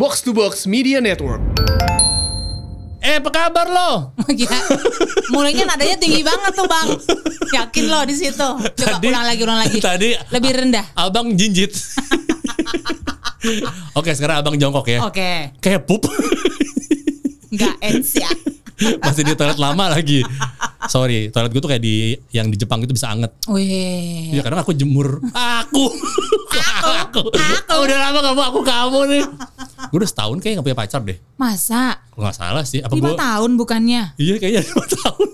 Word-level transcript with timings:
Box 0.00 0.24
to 0.24 0.32
Box 0.32 0.64
Media 0.64 0.96
Network. 0.96 1.44
Eh 3.04 3.20
apa 3.20 3.28
kabar 3.28 3.68
lo? 3.68 4.16
Gila. 4.32 4.58
Mulainya 5.36 5.68
nadanya 5.68 6.00
tinggi 6.00 6.24
banget 6.24 6.56
tuh 6.56 6.64
bang. 6.64 6.88
Yakin 7.52 7.84
lo 7.84 8.00
di 8.08 8.16
situ. 8.16 8.48
Coba 8.80 8.96
ulang 8.96 9.28
lagi, 9.28 9.40
ulang 9.44 9.60
lagi. 9.60 9.76
Tadi 9.76 10.16
Lebih 10.32 10.56
rendah. 10.56 10.96
abang 10.96 11.36
jinjit. 11.36 11.68
Oke 14.00 14.16
sekarang 14.16 14.40
abang 14.40 14.56
jongkok 14.56 14.88
ya. 14.88 15.04
Oke. 15.04 15.52
Kayak 15.60 15.84
pup. 15.84 16.08
Nggak 17.52 17.76
ends 17.84 18.16
ya. 18.16 18.32
Masih 19.04 19.28
di 19.28 19.36
toilet 19.36 19.60
lama 19.60 19.92
lagi. 19.92 20.24
Sorry, 20.88 21.28
toilet 21.28 21.52
gue 21.52 21.60
tuh 21.60 21.68
kayak 21.68 21.84
di 21.84 22.16
yang 22.32 22.48
di 22.48 22.56
Jepang 22.56 22.80
itu 22.80 22.96
bisa 22.96 23.12
anget. 23.12 23.36
Wih. 23.52 24.32
Iya 24.32 24.40
kadang 24.40 24.64
aku 24.64 24.72
jemur. 24.72 25.20
Aku. 25.36 25.92
aku. 27.04 27.28
aku. 27.28 27.74
Udah 27.84 27.98
lama 28.00 28.18
kamu 28.24 28.42
aku 28.48 28.60
kamu 28.64 29.00
nih. 29.12 29.24
Gue 29.90 29.98
udah 30.00 30.10
setahun 30.10 30.36
kayak 30.38 30.54
gak 30.58 30.66
punya 30.66 30.78
pacar 30.78 31.00
deh. 31.02 31.18
Masa? 31.36 31.98
Kalau 32.08 32.24
nggak 32.24 32.36
salah 32.38 32.64
sih. 32.64 32.80
Apa 32.80 32.94
Lima 32.94 33.12
gue? 33.12 33.18
tahun 33.18 33.50
bukannya? 33.54 34.02
Iya 34.16 34.34
kayaknya 34.38 34.62
lima 34.64 34.84
tahun. 34.96 35.28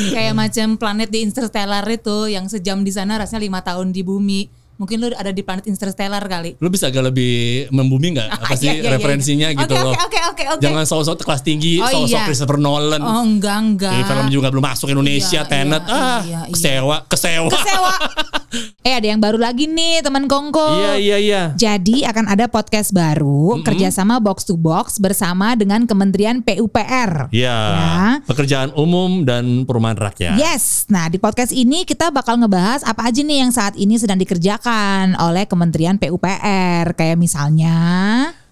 Kayak 0.00 0.34
macam 0.34 0.68
planet 0.74 1.08
di 1.08 1.18
Interstellar 1.20 1.84
itu 1.84 2.16
yang 2.26 2.48
sejam 2.48 2.80
di 2.80 2.88
sana 2.88 3.20
rasanya 3.20 3.44
lima 3.44 3.60
tahun 3.60 3.92
di 3.92 4.00
bumi. 4.00 4.40
Mungkin 4.80 4.96
lu 4.96 5.12
ada 5.12 5.28
di 5.28 5.44
planet 5.44 5.68
Interstellar 5.68 6.24
kali. 6.24 6.56
Lu 6.56 6.72
bisa 6.72 6.88
agak 6.88 7.12
lebih 7.12 7.68
membumi 7.68 8.16
nggak? 8.16 8.28
Apa 8.32 8.56
sih 8.56 8.64
Iya, 8.64 8.72
iya, 8.72 8.80
iya, 8.80 8.90
referensinya 8.96 9.48
iya. 9.52 9.60
gitu 9.60 9.74
Oke, 9.76 9.84
loh. 9.84 9.92
Oke, 9.92 10.00
oke, 10.00 10.20
oke, 10.24 10.44
oke. 10.56 10.62
Jangan 10.64 10.84
sosok 10.88 11.20
kelas 11.20 11.44
tinggi, 11.44 11.76
Oh, 11.84 11.84
sosok 11.84 12.16
iya. 12.16 12.24
Christopher 12.24 12.56
Nolan. 12.56 13.04
Oh 13.04 13.20
enggak, 13.20 13.60
enggak. 13.60 13.92
Di 13.92 14.02
film 14.08 14.26
juga 14.32 14.48
belum 14.48 14.64
masuk 14.64 14.88
Indonesia, 14.88 15.44
Iya, 15.44 15.50
Tenet. 15.52 15.82
iya, 15.84 15.92
ah, 15.92 16.20
iya, 16.24 16.40
iya. 16.48 16.52
kesewa, 16.56 16.96
kesewa. 17.04 17.50
Kesewa. 17.52 17.92
eh 18.88 18.96
ada 18.96 19.04
yang 19.04 19.20
baru 19.20 19.36
lagi 19.36 19.68
nih 19.68 20.00
teman 20.00 20.24
Kongko. 20.24 20.80
Iya, 20.80 20.92
iya, 20.96 21.16
iya. 21.20 21.42
Jadi 21.54 22.00
akan 22.08 22.32
ada 22.32 22.48
podcast 22.48 22.96
baru 22.96 23.60
kerjasama 23.60 24.16
Box 24.16 24.48
to 24.48 24.56
Box 24.56 24.96
bersama 24.96 25.52
dengan 25.52 25.84
Kementerian 25.84 26.40
PUPR. 26.40 27.28
Iya, 27.36 27.58
Ya. 27.70 28.00
pekerjaan 28.24 28.72
umum 28.72 29.28
dan 29.28 29.68
perumahan 29.68 30.00
rakyat. 30.00 30.40
Yes, 30.40 30.88
nah 30.88 31.12
di 31.12 31.20
podcast 31.20 31.52
ini 31.52 31.84
kita 31.84 32.08
bakal 32.08 32.40
ngebahas 32.40 32.80
apa 32.88 33.12
aja 33.12 33.20
nih 33.20 33.44
yang 33.44 33.52
saat 33.52 33.76
ini 33.76 34.00
sedang 34.00 34.16
dikerjakan 34.16 34.69
oleh 35.18 35.44
Kementerian 35.46 35.96
PUPR. 35.96 36.94
Kayak 36.94 37.18
misalnya 37.18 37.76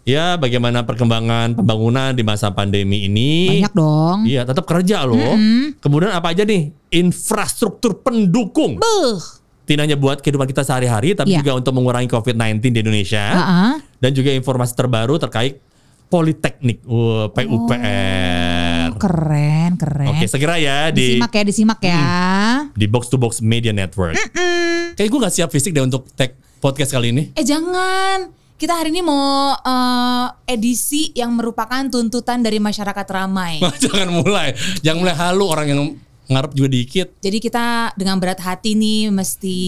Ya, 0.08 0.40
bagaimana 0.40 0.88
perkembangan 0.88 1.52
pembangunan 1.52 2.16
di 2.16 2.24
masa 2.24 2.48
pandemi 2.48 3.04
ini? 3.04 3.60
banyak 3.60 3.76
dong. 3.76 4.24
Iya, 4.24 4.48
tetap 4.48 4.64
kerja 4.64 5.04
loh. 5.04 5.36
Kemudian 5.84 6.16
apa 6.16 6.32
aja 6.32 6.48
nih? 6.48 6.72
Infrastruktur 6.88 8.00
pendukung. 8.00 8.80
Buh. 8.80 9.20
Tidak 9.68 9.84
hanya 9.84 10.00
buat 10.00 10.24
kehidupan 10.24 10.48
kita 10.48 10.64
sehari-hari, 10.64 11.12
tapi 11.12 11.36
Iya. 11.36 11.44
juga 11.44 11.60
untuk 11.60 11.76
mengurangi 11.76 12.08
COVID-19 12.08 12.72
di 12.72 12.80
Indonesia. 12.80 13.20
Heeh. 13.36 13.72
Dan 14.00 14.16
juga 14.16 14.32
informasi 14.32 14.72
terbaru 14.72 15.20
terkait 15.20 15.60
Politeknik 16.08 16.88
uh, 16.88 17.28
PUPR. 17.28 18.96
Keren, 18.96 19.76
keren. 19.76 20.08
Oke, 20.08 20.24
segera 20.24 20.56
ya 20.56 20.88
di 20.88 21.20
disimak 21.20 21.36
ya, 21.36 21.44
disimak 21.44 21.80
ya. 21.84 22.00
di 22.72 22.88
Box 22.88 23.12
to 23.12 23.20
Box 23.20 23.44
Media 23.44 23.76
Network. 23.76 24.16
Kayak 24.98 25.14
gue 25.14 25.20
gak 25.22 25.34
siap 25.38 25.50
fisik 25.54 25.70
deh 25.70 25.86
untuk 25.86 26.10
tag 26.18 26.34
podcast 26.58 26.90
kali 26.90 27.14
ini. 27.14 27.30
Eh 27.38 27.46
jangan. 27.46 28.34
Kita 28.58 28.74
hari 28.74 28.90
ini 28.90 29.06
mau 29.06 29.54
eh, 29.54 30.26
edisi 30.50 31.14
yang 31.14 31.38
merupakan 31.38 31.86
tuntutan 31.86 32.42
dari 32.42 32.58
masyarakat 32.58 33.06
ramai. 33.06 33.62
Jangan 33.86 34.10
mulai, 34.10 34.58
jangan 34.82 34.98
mulai 34.98 35.14
halu 35.14 35.44
orang 35.46 35.66
yang 35.70 35.80
ngarep 36.26 36.50
juga 36.50 36.68
dikit. 36.74 37.08
Jadi 37.22 37.38
kita 37.38 37.94
dengan 37.94 38.18
berat 38.18 38.42
hati 38.42 38.74
nih 38.74 39.14
mesti 39.14 39.58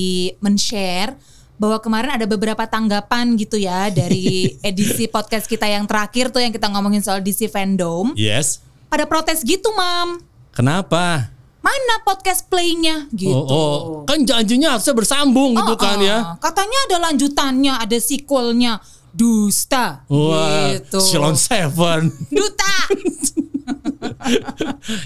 men-share 0.43 1.15
bahwa 1.63 1.79
kemarin 1.79 2.11
ada 2.19 2.27
beberapa 2.27 2.67
tanggapan 2.67 3.39
gitu 3.39 3.55
ya 3.55 3.87
dari 3.87 4.51
edisi 4.67 5.07
podcast 5.07 5.47
kita 5.47 5.71
yang 5.71 5.87
terakhir 5.87 6.35
tuh 6.35 6.43
yang 6.43 6.51
kita 6.51 6.67
ngomongin 6.67 7.07
soal 7.07 7.23
DC 7.23 7.47
fandom. 7.47 8.19
Yes. 8.19 8.67
Pada 8.91 9.07
protes 9.07 9.47
gitu, 9.47 9.71
Mam. 9.79 10.27
Kenapa? 10.51 11.31
Mana 11.61 11.95
podcast 12.03 12.49
playnya 12.49 13.07
gitu. 13.13 13.33
Oh, 13.33 13.45
oh, 13.45 13.77
kan 14.09 14.25
janjinya 14.25 14.77
harusnya 14.77 14.95
bersambung 14.97 15.53
gitu 15.53 15.75
Oh, 15.75 15.77
kan 15.77 16.01
oh. 16.01 16.05
ya. 16.05 16.17
Katanya 16.41 16.79
ada 16.89 16.97
lanjutannya, 17.09 17.73
ada 17.77 17.97
sequelnya. 18.01 18.81
Dusta. 19.11 20.07
Wah, 20.07 20.71
gitu. 20.71 21.03
Silon 21.03 21.35
Seven. 21.35 22.15
Duta. 22.31 22.75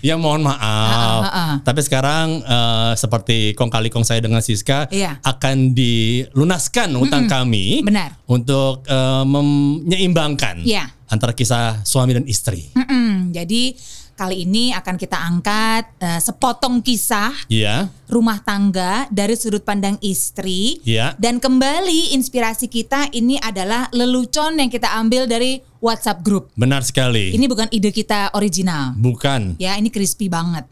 ya 0.06 0.14
mohon 0.14 0.44
maaf. 0.44 0.60
Ah, 0.60 1.24
ah, 1.24 1.28
ah. 1.32 1.52
Tapi 1.64 1.80
sekarang 1.80 2.40
eh, 2.40 2.92
seperti 2.94 3.56
kong 3.56 3.72
kali 3.72 3.88
kong 3.88 4.04
saya 4.04 4.20
dengan 4.20 4.44
Siska 4.44 4.92
Iya. 4.92 5.18
akan 5.24 5.72
dilunaskan 5.72 6.94
utang 6.96 7.26
kami 7.26 7.80
Benar. 7.82 8.20
untuk 8.28 8.84
eh, 8.86 9.24
menyeimbangkan 9.24 10.62
Iya. 10.62 10.92
antara 11.08 11.32
kisah 11.32 11.82
suami 11.82 12.12
dan 12.14 12.28
istri. 12.28 12.70
Mm-mm. 12.76 13.32
Jadi 13.32 13.74
kali 14.14 14.46
ini 14.46 14.70
akan 14.70 14.94
kita 14.94 15.18
angkat 15.18 15.84
eh, 15.98 16.18
sepotong 16.18 16.80
kisah 16.80 17.34
Iya. 17.46 17.90
rumah 18.06 18.38
tangga 18.40 19.10
dari 19.10 19.34
sudut 19.34 19.62
pandang 19.62 19.98
istri. 20.00 20.78
Iya. 20.82 21.18
Dan 21.18 21.38
kembali 21.38 22.14
inspirasi 22.14 22.66
kita 22.66 23.10
ini 23.10 23.36
adalah 23.36 23.90
lelucon 23.90 24.56
yang 24.56 24.70
kita 24.70 24.94
ambil 24.94 25.26
dari 25.26 25.58
WhatsApp 25.78 26.22
group. 26.22 26.48
Benar 26.54 26.80
sekali. 26.80 27.34
Ini 27.34 27.44
bukan 27.44 27.68
ide 27.68 27.90
kita 27.90 28.32
original. 28.32 28.96
Bukan. 28.96 29.58
Ya, 29.58 29.76
ini 29.76 29.90
crispy 29.90 30.30
banget. 30.30 30.64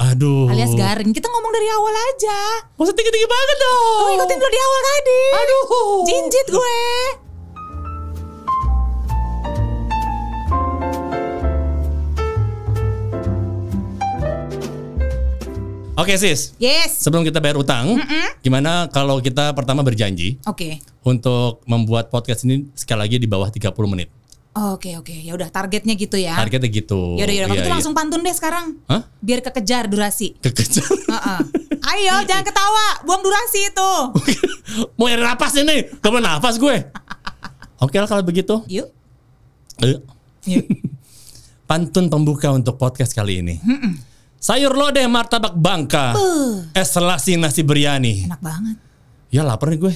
Aduh. 0.00 0.48
Alias 0.48 0.72
garing. 0.72 1.12
Kita 1.12 1.28
ngomong 1.28 1.52
dari 1.52 1.68
awal 1.68 1.92
aja. 1.92 2.40
Masa 2.72 2.96
tinggi-tinggi 2.96 3.28
banget 3.28 3.56
dong. 3.60 3.96
Tuh 4.00 4.10
ikutin 4.16 4.36
dulu 4.40 4.48
di 4.48 4.60
awal 4.60 4.80
tadi. 4.80 5.22
Aduh. 5.36 5.64
Jinjit 6.08 6.46
gue. 6.48 6.80
Oke 16.00 16.16
sis, 16.16 16.56
Yes. 16.56 16.96
sebelum 16.98 17.20
kita 17.20 17.38
bayar 17.38 17.60
utang, 17.60 18.00
gimana 18.40 18.88
kalau 18.88 19.20
kita 19.20 19.52
pertama 19.52 19.84
berjanji 19.84 20.40
Oke. 20.48 20.80
untuk 21.04 21.60
membuat 21.64 22.08
podcast 22.08 22.42
ini 22.42 22.72
sekali 22.72 23.04
lagi 23.04 23.16
di 23.20 23.28
bawah 23.28 23.46
30 23.46 23.68
menit. 23.84 24.08
Oke, 24.50 24.96
oke. 24.96 25.12
Ya 25.12 25.30
udah 25.30 25.46
targetnya 25.46 25.94
gitu 25.94 26.16
ya. 26.16 26.34
Targetnya 26.34 26.66
gitu. 26.66 27.14
Yaudah, 27.14 27.22
yaudah. 27.22 27.46
Kalau 27.46 27.54
Iya, 27.54 27.60
gitu 27.60 27.68
iya. 27.68 27.74
langsung 27.76 27.94
pantun 27.94 28.18
deh 28.18 28.32
sekarang. 28.32 28.80
Hah? 28.88 29.06
Biar 29.20 29.40
kekejar 29.40 29.86
durasi. 29.86 30.34
Kekejar. 30.40 30.88
Heeh. 30.90 31.38
Ayo, 31.86 32.14
jangan 32.28 32.42
ketawa. 32.42 32.86
Buang 33.06 33.22
durasi 33.22 33.70
itu. 33.70 33.90
Mau 34.98 35.06
nyari 35.06 35.22
napas 35.22 35.54
ini, 35.54 35.86
gak 36.02 36.10
mau 36.10 36.18
napas 36.18 36.58
gue. 36.58 36.76
Oke 37.78 37.96
lah 37.96 38.08
kalau 38.10 38.26
begitu. 38.26 38.58
Yuk. 38.66 38.90
Eh, 39.86 40.02
Yuk. 40.50 40.64
Pantun 41.70 42.10
pembuka 42.10 42.50
untuk 42.50 42.74
podcast 42.74 43.14
kali 43.14 43.38
ini. 43.38 43.54
Sayur 44.40 44.72
lodeh 44.72 45.04
martabak 45.04 45.52
bangka. 45.52 46.16
Es 46.72 46.96
selasi 46.96 47.36
nasi 47.36 47.60
biryani. 47.60 48.24
Enak 48.24 48.40
banget. 48.40 48.76
Ya 49.28 49.44
lapar 49.44 49.68
nih 49.68 49.78
gue. 49.78 49.92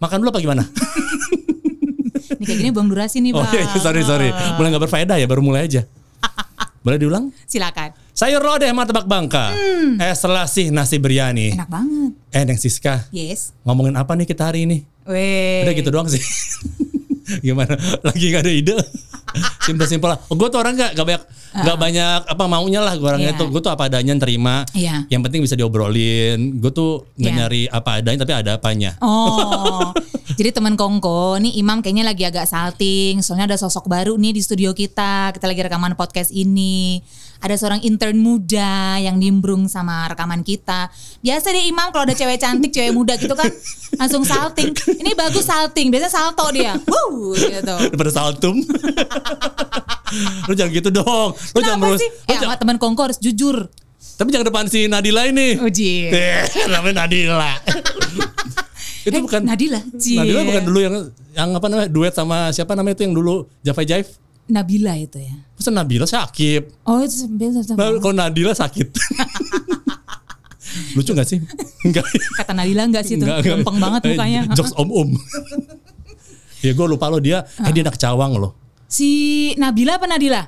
Makan 0.00 0.16
dulu 0.18 0.32
apa 0.32 0.40
gimana? 0.40 0.64
Ini 2.42 2.48
kayak 2.48 2.58
gini 2.58 2.70
buang 2.74 2.90
durasi 2.90 3.22
nih, 3.22 3.30
oh 3.30 3.38
Bang. 3.38 3.54
iya, 3.54 3.70
sorry 3.78 4.02
sorry. 4.02 4.34
Mulai 4.58 4.74
gak 4.74 4.82
berfaedah 4.82 5.14
ya, 5.14 5.30
baru 5.30 5.46
mulai 5.46 5.70
aja. 5.70 5.86
Boleh 6.82 6.98
diulang? 6.98 7.30
Silakan. 7.46 7.94
Sayur 8.10 8.42
lodeh 8.42 8.66
martabak 8.74 9.06
bangka. 9.06 9.54
Es 10.02 10.18
selasi 10.18 10.74
nasi 10.74 10.98
biryani. 10.98 11.54
Enak 11.54 11.70
banget. 11.70 12.10
Eh 12.34 12.42
Neng 12.42 12.58
Siska, 12.58 13.06
Yes. 13.14 13.54
ngomongin 13.62 13.94
apa 13.94 14.18
nih 14.18 14.26
kita 14.26 14.50
hari 14.50 14.66
ini? 14.66 14.82
Weh. 15.06 15.62
Udah 15.62 15.74
gitu 15.76 15.90
doang 15.94 16.10
sih. 16.10 16.18
Gimana? 17.46 17.78
Lagi 18.02 18.26
gak 18.34 18.42
ada 18.42 18.50
ide. 18.50 18.74
Simpel-simpel 19.62 20.08
lah. 20.14 20.18
Oh, 20.28 20.36
gue 20.36 20.48
tuh 20.48 20.58
orang 20.58 20.74
gak, 20.74 20.92
gak 20.94 21.06
banyak 21.06 21.24
gak 21.52 21.76
banyak 21.76 22.20
apa 22.32 22.44
maunya 22.48 22.80
lah 22.80 22.96
gue 22.96 23.04
orangnya 23.04 23.36
Iya. 23.36 23.40
tuh. 23.40 23.48
Gue 23.52 23.60
tuh 23.60 23.72
apa 23.72 23.88
adanya 23.88 24.16
terima. 24.16 24.64
Iya. 24.72 25.04
Yang 25.08 25.22
penting 25.28 25.40
bisa 25.44 25.54
diobrolin. 25.54 26.58
Gue 26.58 26.72
tuh 26.72 27.04
Iya. 27.16 27.44
nyari 27.44 27.62
apa 27.68 28.00
adanya 28.00 28.24
tapi 28.24 28.32
ada 28.32 28.50
apanya. 28.56 28.96
Oh, 29.04 29.92
jadi 30.32 30.48
teman 30.50 30.74
Kongko, 30.74 31.36
nih 31.38 31.60
Imam 31.60 31.84
kayaknya 31.84 32.08
lagi 32.08 32.24
agak 32.24 32.48
salting. 32.48 33.20
Soalnya 33.20 33.52
ada 33.52 33.58
sosok 33.60 33.84
baru 33.84 34.16
nih 34.16 34.32
di 34.32 34.40
studio 34.40 34.72
kita. 34.72 35.36
Kita 35.36 35.44
lagi 35.44 35.60
rekaman 35.60 35.92
podcast 35.92 36.32
ini. 36.32 37.04
Ada 37.42 37.54
seorang 37.56 37.82
intern 37.82 38.16
muda 38.16 38.70
yang 38.96 39.18
nimbrung 39.18 39.66
sama 39.66 40.06
rekaman 40.06 40.40
kita. 40.40 40.86
Biasa 41.18 41.50
deh 41.50 41.66
Imam 41.66 41.90
kalau 41.90 42.06
ada 42.06 42.14
cewek 42.14 42.38
cantik, 42.38 42.70
cewek 42.70 42.90
muda 42.90 43.14
gitu 43.16 43.34
kan 43.34 43.50
langsung 43.96 44.22
salting. 44.22 44.70
Ini 44.70 45.10
bagus 45.12 45.42
salting, 45.42 45.90
biasanya 45.90 46.12
salto 46.12 46.46
dia. 46.50 46.78
Wuh, 46.78 47.34
gitu. 47.34 47.74
Daripada 47.88 48.12
saltum. 48.12 48.62
lu 50.44 50.52
jangan 50.52 50.70
gitu 50.70 50.88
dong. 50.92 51.34
Lu 51.34 51.58
jangan 51.58 51.78
Kenapa 51.78 51.86
merus. 51.88 52.00
sih? 52.00 52.10
lu 52.10 52.22
Eh, 52.24 52.36
jangan- 52.36 52.46
sama 52.48 52.56
teman 52.56 52.76
Kongko 52.78 53.02
harus 53.04 53.18
jujur. 53.18 53.66
tapi 54.12 54.28
jangan 54.30 54.46
depan 54.46 54.64
si 54.66 54.86
Nadila 54.86 55.26
ini. 55.26 55.58
Uji. 55.58 56.06
Eh, 56.08 56.46
namanya 56.68 57.02
Nadila. 57.02 57.52
itu 59.02 59.10
Eh, 59.10 59.18
bukan 59.20 59.42
Nadila. 59.42 59.80
Cie. 59.96 60.14
Nadila 60.16 60.40
bukan 60.44 60.62
dulu 60.62 60.78
yang 60.78 60.94
yang 61.32 61.48
apa 61.50 61.66
namanya 61.66 61.88
duet 61.88 62.12
sama 62.12 62.50
siapa 62.50 62.72
namanya 62.72 62.94
itu 62.94 63.04
yang 63.04 63.16
dulu 63.16 63.34
Java 63.60 63.82
Jive. 63.82 64.10
Nabila 64.52 64.92
itu 65.00 65.16
ya. 65.16 65.32
Masa 65.56 65.72
Nabila 65.72 66.04
sakit. 66.04 66.84
Oh 66.84 67.00
itu 67.00 67.24
Nah, 67.72 67.96
kalau 67.96 68.12
Nadila 68.12 68.52
sakit. 68.52 68.92
Lucu 70.96 71.12
gak 71.16 71.24
sih? 71.24 71.40
Enggak. 71.84 72.04
Kata 72.36 72.52
Nadila 72.52 72.84
enggak 72.84 73.04
sih 73.08 73.16
enggak. 73.16 73.40
Lempeng 73.44 73.80
banget 73.80 74.00
Eh, 74.04 74.08
mukanya. 74.12 74.40
Jokes 74.52 74.76
om-om. 74.76 75.08
Ya 76.62 76.70
gue 76.78 76.86
lupa 76.86 77.10
lo 77.10 77.18
dia, 77.18 77.42
eh 77.42 77.74
dia 77.74 77.82
anak 77.82 77.98
cawang 77.98 78.38
loh. 78.38 78.54
Si 78.86 79.10
Nabila 79.58 79.98
apa 79.98 80.06
Nadila? 80.06 80.46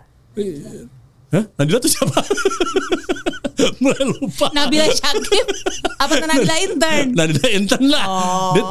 Hah? 1.35 1.45
Nadila 1.59 1.83
tuh 1.83 1.91
siapa? 1.91 2.23
Mulai 3.83 4.05
lupa. 4.06 4.47
Nabila 4.55 4.87
Syakib 4.95 5.43
apa 5.99 6.12
tuh 6.15 6.29
Nabila 6.31 6.55
intern? 6.62 7.06
Nadila 7.19 7.47
intern 7.51 7.85
lah. 7.91 8.06
Oh. 8.06 8.55
Dia 8.55 8.62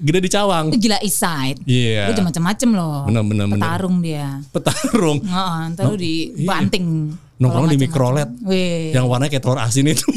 gede 0.00 0.20
di 0.24 0.30
cawang. 0.30 0.72
Gila 0.74 0.98
Eastside. 1.04 1.60
Iya. 1.68 2.10
Gue 2.10 2.24
macem-macem 2.24 2.68
loh. 2.72 3.04
Bener, 3.08 3.22
bener, 3.24 3.44
bener. 3.50 3.62
Petarung 3.62 3.96
dia. 4.00 4.28
Petarung. 4.50 5.18
Heeh, 5.22 5.58
ntar 5.74 5.84
lu 5.88 5.96
dibanting. 5.96 7.14
Nongkrong 7.38 7.66
Kalau 7.66 7.74
di 7.74 7.78
mikrolet. 7.78 8.30
Wih. 8.46 8.94
Yang 8.94 9.04
warnanya 9.10 9.30
kayak 9.34 9.42
telur 9.42 9.58
asin 9.58 9.90
itu. 9.90 10.06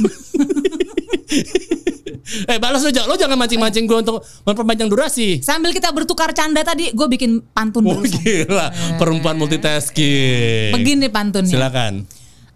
eh 2.52 2.58
balas 2.60 2.84
lo, 2.84 2.92
lo 2.92 3.16
jangan 3.16 3.40
mancing-mancing 3.40 3.88
gue 3.88 3.98
untuk 4.04 4.22
memperpanjang 4.44 4.90
durasi. 4.92 5.42
Sambil 5.42 5.72
kita 5.74 5.90
bertukar 5.96 6.36
canda 6.36 6.62
tadi, 6.62 6.92
gue 6.92 7.08
bikin 7.08 7.42
pantun 7.56 7.88
Oh 7.88 7.98
barusan. 7.98 8.20
gila, 8.22 8.68
perempuan 9.00 9.36
multitasking. 9.40 10.76
Begini 10.76 11.08
pantunnya. 11.10 11.50
Silakan. 11.50 12.06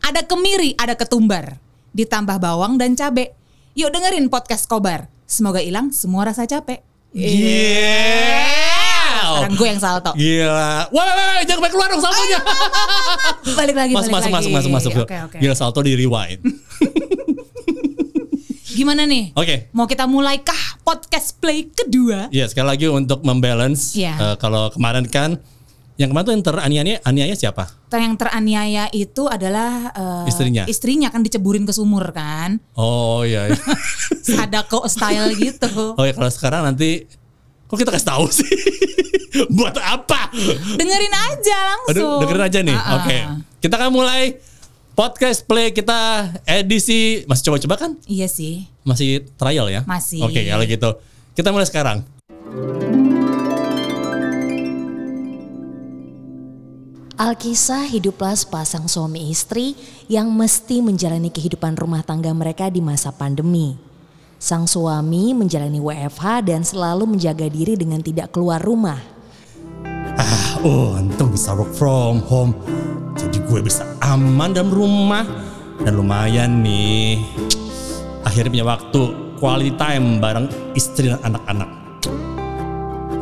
Ada 0.02 0.26
kemiri, 0.26 0.76
ada 0.76 0.98
ketumbar. 0.98 1.58
Ditambah 1.94 2.38
bawang 2.42 2.78
dan 2.78 2.94
cabe. 2.98 3.34
Yuk 3.74 3.92
dengerin 3.92 4.28
podcast 4.28 4.68
Kobar. 4.68 5.08
Semoga 5.24 5.64
hilang 5.64 5.96
semua 5.96 6.28
rasa 6.28 6.44
capek. 6.44 6.84
Yeah. 7.12 8.48
Sekarang 9.42 9.58
gue 9.58 9.68
yang 9.68 9.82
salto. 9.84 10.12
Gila. 10.16 10.88
Wah, 10.88 11.04
wah, 11.04 11.12
wah, 11.12 11.44
jangan 11.44 11.60
balik 11.60 11.74
keluar 11.76 11.92
dong 11.92 12.00
saltonya. 12.00 12.40
Balik 13.52 13.76
lagi, 13.76 13.92
masuk, 13.92 14.16
balik 14.16 14.16
masuk, 14.16 14.32
lagi. 14.32 14.32
masuk, 14.32 14.52
masuk, 14.72 14.72
masuk. 14.72 14.92
Oke, 15.04 15.18
oke. 15.28 15.38
Gila 15.44 15.56
salto 15.58 15.84
di 15.84 16.00
rewind. 16.00 16.40
Gimana 18.72 19.04
nih? 19.04 19.36
Oke. 19.36 19.68
Mau 19.76 19.84
kita 19.84 20.08
mulai 20.08 20.40
kah 20.40 20.56
podcast 20.88 21.36
play 21.44 21.68
kedua? 21.68 22.32
Iya, 22.32 22.48
sekali 22.48 22.72
lagi 22.72 22.88
untuk 22.88 23.28
membalance. 23.28 24.00
Iya. 24.00 24.16
eh, 24.16 24.36
kalau 24.40 24.72
kemarin 24.72 25.04
kan, 25.12 25.36
yang 26.02 26.10
kemarin 26.10 26.26
tuh 26.26 26.34
yang 26.34 26.46
teraniaya, 26.46 26.98
aniaya 27.06 27.36
siapa? 27.38 27.70
Yang 27.94 28.18
teraniaya 28.18 28.90
itu 28.90 29.30
adalah 29.30 29.94
eh, 29.94 30.30
Istrinya. 30.34 30.66
Istrinya 30.66 31.14
kan 31.14 31.22
diceburin 31.22 31.70
ke 31.70 31.74
sumur 31.78 32.10
kan. 32.10 32.58
Oh 32.74 33.22
iya. 33.22 33.54
iya. 33.54 33.62
Sadako 34.26 34.90
style 34.90 35.30
gitu. 35.38 35.94
oh 35.94 36.02
ya 36.02 36.18
kalau 36.18 36.34
sekarang 36.34 36.66
nanti, 36.66 37.06
kok 37.70 37.78
kita 37.78 37.94
kasih 37.94 38.10
tahu 38.10 38.26
sih? 38.34 38.50
Buat 39.58 39.78
apa? 39.78 40.34
Dengerin 40.76 41.14
aja 41.14 41.58
langsung. 41.78 41.94
Aduh, 41.94 42.20
dengerin 42.26 42.44
aja 42.50 42.60
nih. 42.66 42.76
Ah, 42.76 42.82
ah. 42.82 42.96
Oke. 42.98 43.18
Kita 43.62 43.78
akan 43.78 43.90
mulai 43.94 44.42
podcast 44.98 45.46
play 45.46 45.70
kita 45.70 46.34
edisi 46.50 47.24
masih 47.30 47.54
coba-coba 47.54 47.76
kan? 47.78 47.92
Iya 48.10 48.26
sih. 48.26 48.66
Masih 48.82 49.30
trial 49.38 49.70
ya? 49.70 49.86
Masih. 49.86 50.26
Oke, 50.26 50.42
kalau 50.42 50.66
gitu. 50.66 50.90
Kita 51.38 51.54
mulai 51.54 51.70
sekarang. 51.70 52.04
Alkisah 57.22 57.86
hiduplah 57.86 58.34
sepasang 58.34 58.90
suami 58.90 59.30
istri 59.30 59.78
yang 60.10 60.34
mesti 60.34 60.82
menjalani 60.82 61.30
kehidupan 61.30 61.78
rumah 61.78 62.02
tangga 62.02 62.34
mereka 62.34 62.66
di 62.74 62.82
masa 62.82 63.14
pandemi. 63.14 63.78
Sang 64.42 64.66
suami 64.66 65.38
menjalani 65.38 65.78
WFH 65.78 66.42
dan 66.42 66.66
selalu 66.66 67.14
menjaga 67.14 67.46
diri 67.46 67.78
dengan 67.78 68.02
tidak 68.02 68.34
keluar 68.34 68.58
rumah. 68.58 68.98
Ah, 70.18 70.66
oh, 70.66 70.98
untung 70.98 71.30
bisa 71.30 71.54
work 71.54 71.70
from 71.78 72.26
home. 72.26 72.58
Jadi 73.14 73.38
gue 73.46 73.70
bisa 73.70 73.86
aman 74.02 74.58
dalam 74.58 74.74
rumah 74.74 75.22
dan 75.78 75.94
lumayan 75.94 76.66
nih. 76.66 77.22
Akhirnya 78.26 78.50
punya 78.50 78.66
waktu 78.66 79.02
quality 79.38 79.78
time 79.78 80.18
bareng 80.18 80.50
istri 80.74 81.14
dan 81.14 81.22
anak-anak. 81.22 81.70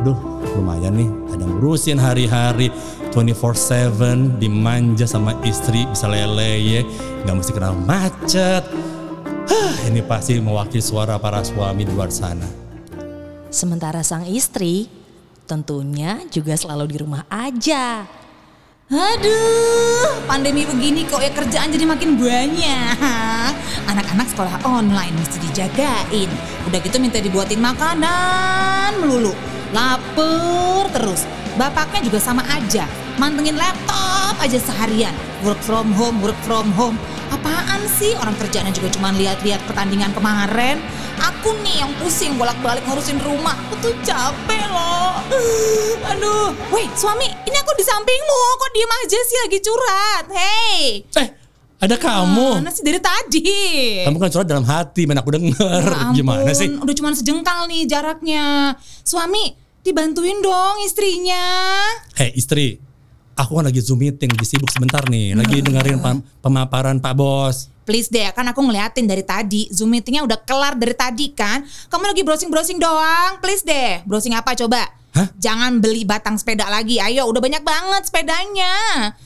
Aduh, 0.00 0.29
lumayan 0.56 0.94
nih. 0.96 1.10
Ada 1.34 1.44
ngurusin 1.46 1.98
hari-hari 1.98 2.70
24/7 3.10 4.38
dimanja 4.38 5.06
sama 5.06 5.34
istri 5.42 5.86
bisa 5.86 6.06
lele 6.06 6.52
ya. 6.60 6.80
Nggak 7.26 7.34
mesti 7.36 7.52
kena 7.52 7.70
macet. 7.74 8.64
Hah, 9.50 9.74
ini 9.90 10.00
pasti 10.06 10.38
mewakili 10.38 10.78
suara 10.78 11.18
para 11.18 11.42
suami 11.42 11.82
di 11.82 11.90
luar 11.90 12.10
sana. 12.14 12.46
Sementara 13.50 14.06
sang 14.06 14.22
istri 14.30 14.86
tentunya 15.50 16.22
juga 16.30 16.54
selalu 16.54 16.84
di 16.86 16.96
rumah 17.02 17.26
aja. 17.26 18.06
Aduh, 18.90 20.26
pandemi 20.26 20.66
begini 20.66 21.06
kok 21.06 21.22
ya 21.22 21.30
kerjaan 21.30 21.70
jadi 21.70 21.86
makin 21.86 22.18
banyak. 22.18 23.54
Anak-anak 23.86 24.26
sekolah 24.34 24.66
online 24.66 25.14
mesti 25.14 25.38
dijagain. 25.46 26.30
Udah 26.66 26.78
gitu 26.82 26.98
minta 26.98 27.22
dibuatin 27.22 27.62
makanan 27.62 28.98
melulu. 29.02 29.34
Laper 29.70 30.90
terus. 30.90 31.26
Bapaknya 31.58 32.06
juga 32.06 32.18
sama 32.22 32.42
aja. 32.50 32.86
Mantengin 33.18 33.58
laptop 33.58 34.38
aja 34.40 34.56
seharian. 34.56 35.12
Work 35.44 35.60
from 35.60 35.92
home, 35.92 36.22
work 36.24 36.38
from 36.46 36.72
home. 36.74 36.96
Apaan 37.30 37.84
sih 38.00 38.16
orang 38.18 38.34
kerjaannya 38.40 38.74
juga 38.74 38.90
cuma 38.96 39.14
lihat-lihat 39.14 39.62
pertandingan 39.68 40.10
kemarin. 40.16 40.82
Aku 41.20 41.52
nih 41.60 41.84
yang 41.84 41.92
pusing 42.00 42.34
bolak-balik 42.40 42.82
ngurusin 42.88 43.20
rumah. 43.22 43.54
Aku 43.68 43.76
tuh 43.84 43.94
capek 44.02 44.64
loh. 44.72 45.20
Aduh. 46.10 46.56
Woi 46.72 46.88
suami, 46.96 47.28
ini 47.28 47.56
aku 47.60 47.72
di 47.76 47.84
sampingmu. 47.84 48.42
Kok 48.58 48.70
diem 48.72 48.92
aja 49.04 49.18
sih 49.20 49.38
lagi 49.46 49.58
curhat? 49.62 50.24
Hey. 50.32 51.04
Eh, 51.20 51.28
ada 51.80 51.96
kamu. 51.96 52.60
Mana 52.60 52.68
sih 52.68 52.84
dari 52.84 53.00
tadi? 53.00 53.48
Kamu 54.04 54.20
kan 54.20 54.28
curhat 54.28 54.48
dalam 54.48 54.68
hati, 54.68 55.08
mana 55.08 55.24
aku 55.24 55.32
denger. 55.32 55.82
Ya 55.88 55.96
ampun, 56.12 56.16
Gimana 56.20 56.52
sih? 56.52 56.68
Udah 56.76 56.94
cuma 56.94 57.10
sejengkal 57.16 57.64
nih 57.72 57.88
jaraknya. 57.88 58.76
Suami, 59.00 59.56
dibantuin 59.80 60.44
dong 60.44 60.84
istrinya. 60.84 61.40
Hei 62.20 62.36
istri, 62.36 62.76
aku 63.32 63.56
kan 63.56 63.64
lagi 63.64 63.80
zoom 63.80 64.04
meeting, 64.04 64.28
lagi 64.28 64.44
sibuk 64.44 64.68
sebentar 64.68 65.00
nih, 65.08 65.32
lagi 65.32 65.64
dengerin 65.64 65.98
pem- 66.04 66.24
pemaparan 66.44 67.00
Pak 67.00 67.14
Bos. 67.16 67.72
Please 67.88 68.12
deh, 68.12 68.28
kan 68.36 68.44
aku 68.46 68.60
ngeliatin 68.60 69.08
dari 69.08 69.24
tadi. 69.24 69.66
Zoom 69.72 69.90
meetingnya 69.90 70.22
udah 70.22 70.38
kelar 70.44 70.76
dari 70.76 70.92
tadi 70.94 71.32
kan. 71.32 71.64
Kamu 71.88 72.12
lagi 72.12 72.22
browsing-browsing 72.22 72.78
doang. 72.78 73.40
Please 73.42 73.64
deh. 73.66 74.04
Browsing 74.06 74.36
apa 74.36 74.54
coba? 74.54 74.99
Hah? 75.10 75.26
Jangan 75.34 75.82
beli 75.82 76.06
batang 76.06 76.38
sepeda 76.38 76.70
lagi. 76.70 77.02
Ayo, 77.02 77.26
udah 77.26 77.42
banyak 77.42 77.66
banget 77.66 78.02
sepedanya. 78.06 78.72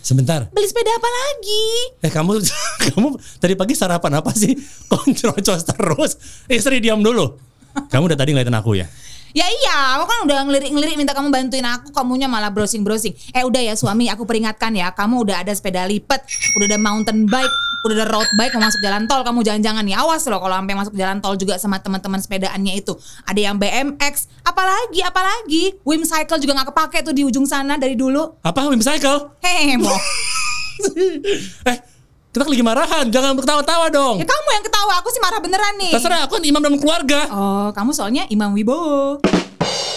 Sebentar. 0.00 0.48
Beli 0.48 0.64
sepeda 0.64 0.88
apa 0.96 1.08
lagi? 1.08 1.66
Eh 2.00 2.10
kamu 2.12 2.40
kamu 2.88 3.08
tadi 3.36 3.54
pagi 3.54 3.74
sarapan 3.76 4.24
apa 4.24 4.32
sih? 4.32 4.56
Kok 4.90 5.04
nyerocos 5.12 5.62
terus? 5.68 6.12
Istri 6.48 6.80
diam 6.80 7.04
dulu. 7.04 7.36
Kamu 7.92 8.08
udah 8.08 8.16
tadi 8.16 8.32
ngeliatin 8.32 8.56
aku 8.56 8.80
ya? 8.80 8.88
Ya 9.34 9.50
iya, 9.50 9.98
aku 9.98 10.06
kan 10.06 10.18
udah 10.30 10.46
ngelirik-ngelirik 10.46 10.94
minta 10.94 11.10
kamu 11.10 11.34
bantuin 11.34 11.66
aku, 11.66 11.90
kamunya 11.90 12.30
malah 12.30 12.54
browsing-browsing. 12.54 13.34
Eh 13.34 13.42
udah 13.42 13.58
ya 13.66 13.74
suami, 13.74 14.06
aku 14.06 14.22
peringatkan 14.22 14.70
ya, 14.78 14.94
kamu 14.94 15.26
udah 15.26 15.42
ada 15.42 15.50
sepeda 15.50 15.82
lipat, 15.90 16.22
udah 16.54 16.66
ada 16.70 16.78
mountain 16.78 17.26
bike, 17.26 17.56
udah 17.84 17.94
ada 18.00 18.06
road 18.08 18.28
bike 18.40 18.56
mau 18.56 18.64
masuk 18.64 18.80
jalan 18.80 19.04
tol, 19.04 19.20
kamu 19.20 19.44
jangan-jangan 19.44 19.84
nih 19.84 19.92
awas 20.00 20.24
loh 20.24 20.40
kalau 20.40 20.56
sampai 20.56 20.72
masuk 20.72 20.94
jalan 20.96 21.20
tol 21.20 21.36
juga 21.36 21.60
sama 21.60 21.76
teman-teman 21.84 22.16
sepedaannya 22.16 22.80
itu. 22.80 22.96
Ada 23.28 23.40
yang 23.52 23.60
BMX, 23.60 24.32
apalagi 24.40 25.04
apalagi, 25.04 25.76
Wim 25.84 26.02
Cycle 26.08 26.40
juga 26.40 26.56
nggak 26.56 26.72
kepake 26.72 26.98
tuh 27.04 27.12
di 27.12 27.28
ujung 27.28 27.44
sana 27.44 27.76
dari 27.76 27.92
dulu. 27.92 28.40
Apa 28.40 28.72
Wim 28.72 28.80
Cycle? 28.80 29.36
Hehehe. 29.44 29.76
Eh, 31.64 31.78
kita 32.34 32.50
lagi 32.50 32.66
marahan, 32.66 33.06
jangan 33.14 33.38
ketawa-tawa 33.38 33.86
dong. 33.94 34.18
ya 34.18 34.26
kamu 34.26 34.48
yang 34.58 34.64
ketawa, 34.66 34.92
aku 34.98 35.08
sih 35.14 35.22
marah 35.22 35.38
beneran 35.38 35.74
nih. 35.78 35.92
Terserah 35.94 36.26
aku 36.26 36.42
kan 36.42 36.42
imam 36.42 36.58
dalam 36.58 36.82
keluarga. 36.82 37.30
Oh, 37.30 37.68
kamu 37.70 37.94
soalnya 37.94 38.26
Imam 38.26 38.50
Wibowo. 38.50 39.22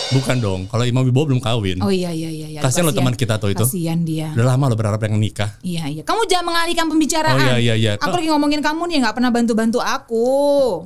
Bukan 0.08 0.40
dong, 0.40 0.62
kalau 0.72 0.88
Imam 0.88 1.04
Wibowo 1.04 1.36
belum 1.36 1.44
kawin. 1.44 1.84
Oh 1.84 1.92
iya 1.92 2.16
iya 2.16 2.32
iya. 2.32 2.48
iya. 2.48 2.60
Kasian 2.64 2.88
lo 2.88 2.96
teman 2.96 3.12
kita 3.12 3.36
tuh 3.36 3.52
itu. 3.52 3.60
Kasian 3.68 4.08
dia. 4.08 4.32
Udah 4.32 4.56
lama 4.56 4.72
lo 4.72 4.76
berharap 4.80 5.04
yang 5.04 5.20
nikah. 5.20 5.52
Iya 5.60 5.84
iya. 5.92 6.02
Kamu 6.08 6.24
jangan 6.32 6.46
mengalihkan 6.48 6.88
pembicaraan. 6.88 7.36
Oh, 7.36 7.44
iya, 7.44 7.56
iya, 7.60 7.74
iya. 7.76 7.92
Aku 8.00 8.16
lagi 8.16 8.32
ngomongin 8.32 8.64
kamu 8.64 8.88
nih 8.88 8.98
nggak 9.04 9.16
pernah 9.20 9.32
bantu-bantu 9.36 9.84
aku. 9.84 10.28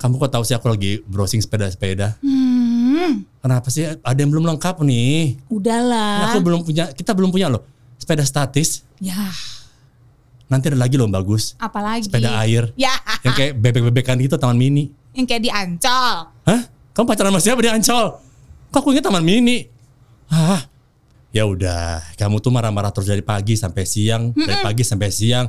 Kamu 0.01 0.13
kok 0.17 0.31
tahu 0.33 0.43
sih 0.45 0.57
aku 0.57 0.73
lagi 0.73 1.05
browsing 1.05 1.37
sepeda-sepeda? 1.37 2.17
Hmm. 2.25 3.21
Kenapa 3.45 3.69
sih 3.69 3.85
ada 3.85 4.17
yang 4.17 4.33
belum 4.33 4.49
lengkap 4.57 4.81
nih? 4.81 5.37
Udahlah. 5.53 6.33
Aku 6.33 6.41
belum 6.41 6.65
punya, 6.65 6.89
kita 6.89 7.13
belum 7.13 7.29
punya 7.29 7.45
loh. 7.53 7.61
Sepeda 8.01 8.25
statis. 8.25 8.81
Ya. 8.97 9.29
Nanti 10.49 10.73
ada 10.73 10.81
lagi 10.81 10.97
loh 10.97 11.05
yang 11.05 11.13
bagus. 11.13 11.53
Apalagi. 11.61 12.09
Sepeda 12.09 12.41
air. 12.41 12.73
Ya. 12.73 12.97
Yang 13.21 13.33
kayak 13.37 13.53
bebek-bebekan 13.61 14.17
gitu 14.17 14.41
taman 14.41 14.57
mini. 14.57 14.89
Yang 15.13 15.25
kayak 15.29 15.41
di 15.45 15.51
Ancol. 15.53 16.25
Hah? 16.49 16.61
Kamu 16.97 17.05
pacaran 17.05 17.29
sama 17.29 17.39
siapa 17.39 17.61
di 17.61 17.69
Ancol? 17.69 18.30
Kok 18.71 18.79
aku 18.79 18.95
ingat 18.95 19.03
taman 19.03 19.19
mini? 19.19 19.67
Hah? 20.31 20.63
Ya 21.35 21.43
udah, 21.43 21.99
kamu 22.15 22.39
tuh 22.39 22.55
marah-marah 22.55 22.91
terus 22.95 23.11
dari 23.11 23.19
pagi 23.19 23.59
sampai 23.59 23.83
siang, 23.83 24.31
dari 24.31 24.63
pagi 24.63 24.87
sampai 24.87 25.11
siang. 25.11 25.43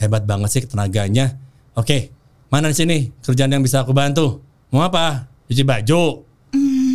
Hebat 0.00 0.24
banget 0.24 0.48
sih 0.48 0.62
tenaganya. 0.64 1.36
Oke, 1.76 2.08
mana 2.48 2.72
di 2.72 2.76
sini 2.76 3.12
kerjaan 3.20 3.52
yang 3.52 3.60
bisa 3.60 3.84
aku 3.84 3.92
bantu? 3.92 4.40
Mau 4.72 4.80
apa? 4.80 5.28
Cuci 5.44 5.60
baju. 5.60 6.24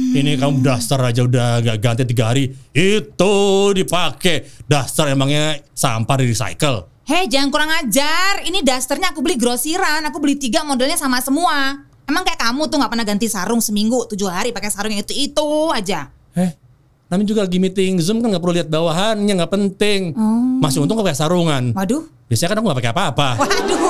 Ini 0.09 0.41
kamu 0.41 0.65
daster 0.65 0.97
aja 1.05 1.21
udah 1.21 1.61
gak 1.61 1.77
ganti 1.77 2.01
tiga 2.09 2.33
hari. 2.33 2.49
Itu 2.73 3.69
dipakai. 3.69 4.65
Daster 4.65 5.13
emangnya 5.13 5.61
sampah 5.77 6.17
di 6.17 6.33
recycle. 6.33 7.05
Hei 7.05 7.29
jangan 7.29 7.49
kurang 7.53 7.69
ajar. 7.69 8.41
Ini 8.41 8.65
dasternya 8.65 9.13
aku 9.13 9.21
beli 9.21 9.37
grosiran. 9.37 10.01
Aku 10.09 10.17
beli 10.17 10.33
tiga 10.37 10.65
modelnya 10.65 10.97
sama 10.97 11.21
semua. 11.21 11.88
Emang 12.09 12.25
kayak 12.25 12.41
kamu 12.41 12.65
tuh 12.65 12.81
nggak 12.81 12.89
pernah 12.89 13.05
ganti 13.05 13.29
sarung 13.29 13.61
seminggu 13.61 14.09
tujuh 14.09 14.25
hari 14.25 14.49
pakai 14.49 14.73
sarung 14.73 14.89
yang 14.89 15.05
itu 15.05 15.13
itu 15.13 15.47
aja. 15.69 16.09
Eh, 16.33 16.57
Namanya 17.05 17.25
juga 17.25 17.41
lagi 17.45 17.57
meeting 17.57 17.97
Zoom 18.01 18.21
kan 18.21 18.29
nggak 18.29 18.41
perlu 18.41 18.53
lihat 18.53 18.69
bawahannya, 18.69 19.33
nggak 19.37 19.49
penting. 19.49 20.13
Masih 20.57 20.81
untung 20.81 20.97
gak 20.97 21.09
pakai 21.09 21.17
sarungan. 21.17 21.73
Waduh, 21.73 22.05
Biasanya 22.29 22.53
kan 22.53 22.57
aku 22.61 22.65
gak 22.69 22.79
pakai 22.81 22.93
apa-apa. 22.93 23.29
waduh, 23.41 23.88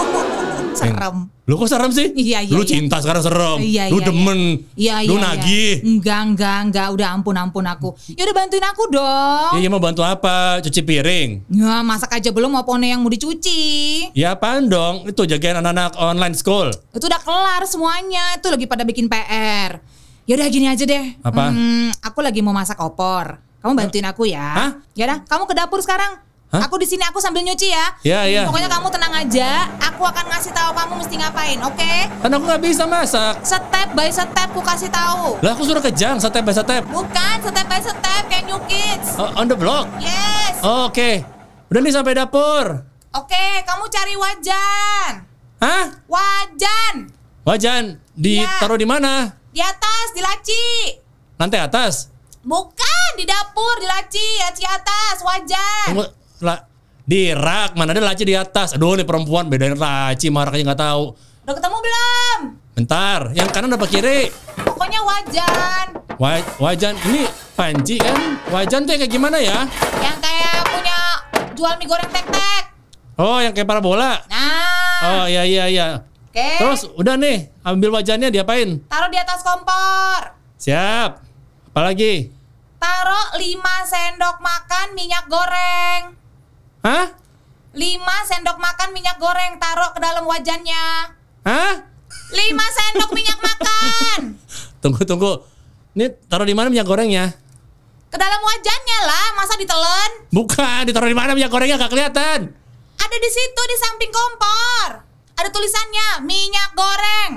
serem. 0.96 1.17
Lu 1.50 1.53
kok 1.58 1.69
serem 1.69 1.91
sih? 1.93 2.08
Iya, 2.13 2.46
iya, 2.46 2.53
Lu 2.53 2.62
iya. 2.62 2.69
cinta 2.69 3.01
sekarang 3.01 3.24
serem. 3.25 3.58
Iya, 3.58 3.84
Lu 3.89 3.98
iya, 3.98 4.05
demen. 4.05 4.39
Iya, 4.77 4.96
iya. 5.01 5.10
Lu 5.10 5.15
iya. 5.17 5.25
nagih. 5.25 5.72
Enggak, 5.81 6.22
enggak, 6.29 6.58
enggak. 6.69 6.88
Udah 6.93 7.08
ampun, 7.10 7.36
ampun 7.38 7.65
aku. 7.65 7.89
Ya 8.13 8.22
udah 8.29 8.36
bantuin 8.38 8.65
aku 8.65 8.84
dong. 8.93 9.53
Iya 9.58 9.67
mau 9.74 9.81
bantu 9.81 10.05
apa? 10.05 10.62
Cuci 10.62 10.81
piring. 10.86 11.29
Ya 11.50 11.81
masak 11.81 12.13
aja 12.13 12.29
belum 12.29 12.53
mau 12.53 12.65
pone 12.65 12.93
yang 12.93 13.01
mau 13.01 13.10
dicuci. 13.10 13.62
Ya 14.13 14.38
apaan 14.38 14.69
dong? 14.69 15.10
Itu 15.10 15.25
jagain 15.25 15.58
anak-anak 15.58 15.98
online 15.98 16.36
school. 16.38 16.69
Itu 16.93 17.10
udah 17.10 17.22
kelar 17.22 17.65
semuanya. 17.65 18.38
Itu 18.38 18.53
lagi 18.53 18.69
pada 18.69 18.86
bikin 18.86 19.10
PR. 19.10 19.81
Ya 20.29 20.38
udah 20.38 20.48
gini 20.53 20.69
aja 20.69 20.86
deh. 20.86 21.17
Apa? 21.25 21.50
Hmm, 21.50 21.89
aku 22.05 22.22
lagi 22.22 22.46
mau 22.46 22.53
masak 22.53 22.77
opor. 22.77 23.41
Kamu 23.60 23.74
bantuin 23.74 24.05
aku 24.05 24.29
ya. 24.29 24.46
Hah? 24.55 24.72
Ya 24.93 25.10
udah, 25.10 25.25
kamu 25.25 25.43
ke 25.50 25.53
dapur 25.58 25.81
sekarang. 25.81 26.28
Hah? 26.49 26.65
Aku 26.65 26.81
di 26.81 26.89
sini 26.89 27.05
aku 27.05 27.21
sambil 27.21 27.45
nyuci 27.45 27.69
ya. 27.69 27.85
Iya, 28.01 28.19
iya. 28.25 28.41
Pokoknya 28.49 28.65
kamu 28.73 28.89
tenang 28.89 29.13
aja. 29.13 29.69
Aku 29.93 30.01
akan 30.01 30.25
ngasih 30.33 30.49
tahu 30.49 30.73
kamu 30.73 30.93
mesti 30.97 31.15
ngapain, 31.21 31.59
oke? 31.61 31.93
Kan 32.25 32.29
aku 32.33 32.43
gak 32.49 32.61
bisa 32.65 32.83
masak. 32.89 33.37
Step 33.45 33.93
by 33.93 34.09
step 34.09 34.33
aku 34.33 34.57
kasih 34.65 34.89
tahu. 34.89 35.37
Lah 35.45 35.53
aku 35.53 35.61
suruh 35.61 35.83
kejang 35.85 36.17
step 36.17 36.41
by 36.41 36.49
step. 36.49 36.81
Bukan 36.89 37.35
step 37.45 37.65
by 37.69 37.77
step 37.77 38.23
kayak 38.25 38.49
new 38.49 38.57
kids. 38.65 39.13
Oh, 39.21 39.29
on 39.37 39.45
the 39.45 39.53
block. 39.53 39.85
Yes. 40.01 40.57
Oh, 40.65 40.89
Oke. 40.89 41.21
Udah 41.69 41.81
nih 41.85 41.93
sampai 41.93 42.17
dapur. 42.17 42.81
Oke, 43.13 43.45
kamu 43.61 43.83
cari 43.93 44.13
wajan. 44.17 45.11
Hah? 45.61 45.85
Wajan. 46.09 47.13
Wajan 47.45 48.01
ditaruh 48.17 48.77
di 48.81 48.89
mana? 48.89 49.37
Di 49.53 49.61
atas, 49.61 50.17
di 50.17 50.21
laci. 50.25 50.65
Lantai 51.37 51.61
atas. 51.61 52.09
Bukan 52.41 53.09
di 53.21 53.25
dapur, 53.29 53.77
di 53.77 53.85
laci, 53.85 54.27
laci 54.49 54.65
atas, 54.65 55.21
wajan. 55.21 55.85
Tunggu, 55.93 56.05
la, 56.39 56.55
di 57.03 57.34
rak 57.34 57.75
mana 57.75 57.91
ada 57.91 58.03
laci 58.03 58.24
di 58.24 58.36
atas. 58.36 58.75
Aduh 58.75 58.96
nih 58.96 59.08
perempuan 59.08 59.48
bedain 59.48 59.75
laci 59.75 60.27
marak 60.29 60.55
aja 60.55 60.63
nggak 60.63 60.81
tahu. 60.81 61.03
Udah 61.46 61.53
ketemu 61.58 61.77
belum? 61.81 62.39
Bentar, 62.77 63.19
yang 63.36 63.50
kanan 63.51 63.75
apa 63.75 63.86
kiri? 63.89 64.31
Pokoknya 64.63 65.01
wajan. 65.03 65.86
Wa, 66.15 66.39
wajan 66.60 66.96
ini 67.10 67.27
panci 67.55 68.00
kan? 68.00 68.39
Wajan 68.51 68.88
tuh 68.88 68.96
yang 68.96 69.01
kayak 69.03 69.13
gimana 69.13 69.38
ya? 69.39 69.67
Yang 70.00 70.17
kayak 70.24 70.55
punya 70.67 71.00
jual 71.55 71.74
mie 71.75 71.88
goreng 71.88 72.12
tek-tek. 72.12 72.63
Oh, 73.19 73.39
yang 73.43 73.51
kayak 73.51 73.67
parabola. 73.67 74.24
Nah, 74.31 75.00
Oh 75.00 75.25
iya 75.27 75.43
iya 75.48 75.65
iya. 75.67 75.88
oke. 76.27 76.50
Terus 76.60 76.88
udah 76.96 77.15
nih, 77.15 77.51
ambil 77.63 77.96
wajannya 77.96 78.31
diapain? 78.31 78.84
Taruh 78.88 79.10
di 79.12 79.19
atas 79.19 79.43
kompor. 79.43 80.36
Siap. 80.60 81.24
Apalagi? 81.72 82.31
Taruh 82.79 83.27
5 83.36 83.43
sendok 83.91 84.39
makan 84.39 84.88
minyak 84.96 85.27
goreng. 85.27 86.18
Hah? 86.79 87.12
5 87.75 88.29
sendok 88.29 88.57
makan 88.57 88.89
minyak 88.95 89.19
goreng 89.19 89.59
taruh 89.59 89.91
ke 89.91 90.00
dalam 90.00 90.24
wajannya. 90.25 90.86
Hah? 91.43 91.74
5 92.31 92.77
sendok 92.77 93.12
minyak 93.12 93.39
makan. 93.39 94.19
Tunggu 94.81 95.03
tunggu. 95.03 95.43
Ini 95.93 96.15
taruh 96.31 96.48
di 96.48 96.55
mana 96.55 96.71
minyak 96.71 96.88
gorengnya? 96.88 97.36
Ke 98.09 98.17
dalam 98.17 98.41
wajannya 98.41 99.00
lah, 99.05 99.27
masa 99.38 99.53
ditelen? 99.59 100.12
Bukan, 100.33 100.81
ditaruh 100.88 101.12
di 101.12 101.17
mana 101.17 101.36
minyak 101.36 101.51
gorengnya 101.51 101.77
gak 101.77 101.91
kelihatan. 101.93 102.39
Ada 102.98 103.17
di 103.19 103.29
situ 103.29 103.62
di 103.69 103.75
samping 103.77 104.12
kompor. 104.12 104.89
Ada 105.38 105.50
tulisannya 105.51 106.25
minyak 106.25 106.74
goreng. 106.74 107.31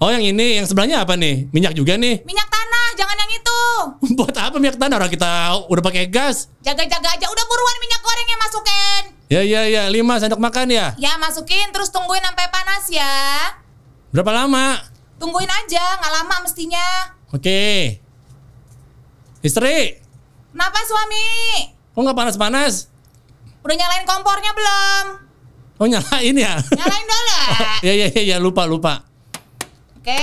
Oh 0.00 0.08
yang 0.08 0.24
ini, 0.24 0.60
yang 0.60 0.66
sebelahnya 0.68 1.04
apa 1.04 1.16
nih? 1.16 1.48
Minyak 1.52 1.76
juga 1.76 1.96
nih. 1.96 2.24
Minyak 2.24 2.48
tanah, 2.48 2.86
jangan 2.96 3.16
yang 3.16 3.32
itu. 3.32 3.49
Buat 4.18 4.36
apa 4.36 4.56
minyak 4.56 4.76
tanah? 4.76 4.96
Orang 4.98 5.10
kita 5.10 5.30
udah 5.66 5.82
pakai 5.82 6.06
gas. 6.06 6.48
Jaga-jaga 6.60 7.08
aja, 7.10 7.26
udah 7.26 7.44
buruan 7.46 7.76
minyak 7.78 8.00
gorengnya 8.00 8.36
masukin. 8.38 9.02
Ya 9.30 9.40
ya 9.46 9.62
ya, 9.64 9.82
lima 9.86 10.18
sendok 10.18 10.42
makan 10.42 10.68
ya. 10.70 10.92
Ya 10.98 11.14
masukin, 11.16 11.70
terus 11.70 11.88
tungguin 11.88 12.20
sampai 12.20 12.46
panas 12.50 12.84
ya. 12.90 13.14
Berapa 14.10 14.34
lama? 14.34 14.82
Tungguin 15.16 15.46
aja, 15.46 15.84
nggak 16.00 16.12
lama 16.18 16.34
mestinya. 16.42 17.14
Oke. 17.30 18.00
Istri, 19.40 20.02
Kenapa 20.50 20.78
suami? 20.82 21.26
kok 21.94 22.00
nggak 22.00 22.18
panas-panas? 22.18 22.90
Udah 23.62 23.76
nyalain 23.76 24.04
kompornya 24.04 24.50
belum? 24.50 25.04
Oh 25.78 25.86
nyalain 25.86 26.36
ya? 26.36 26.54
Nyalain 26.80 27.06
dulu. 27.06 27.38
ya 27.86 27.92
ya 27.96 28.06
ya 28.10 28.22
ya 28.34 28.36
lupa 28.36 28.66
lupa. 28.66 29.04
Oke. 29.96 30.20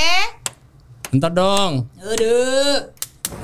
Bentar 1.10 1.32
dong. 1.32 1.88
Aduh. 1.98 2.97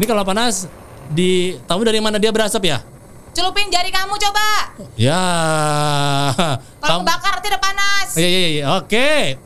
Ini 0.03 0.11
kalau 0.11 0.27
panas 0.27 0.67
di 1.15 1.55
tahu 1.63 1.87
dari 1.87 2.03
mana 2.03 2.19
dia 2.19 2.27
berasap 2.27 2.67
ya? 2.67 2.83
Celupin 3.31 3.71
jari 3.71 3.87
kamu 3.87 4.11
coba. 4.19 4.75
Ya. 4.99 5.23
Kalau 6.83 7.07
kebakar 7.07 7.39
udah 7.39 7.61
panas. 7.63 8.11
Iya 8.19 8.27
iya 8.27 8.49
iya. 8.51 8.63
Oke. 8.83 9.39